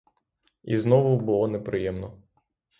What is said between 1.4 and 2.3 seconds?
неприємно.